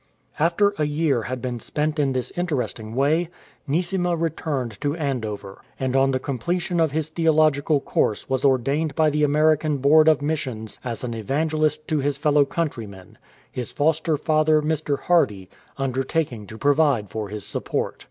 [0.39, 3.29] After a year had been spent in this interesting way,
[3.67, 7.79] 57 NEESIMA'S EDUCATIONAL DREAMS Neesima returned to Andover, and on the completion oi his theological
[7.79, 12.45] course was ordained by the American Board of Missions as an evangelist to his fellow
[12.45, 13.19] country men,
[13.51, 14.97] his foster father, Mr.
[15.01, 17.97] Hardy, undertaking to provide for his support.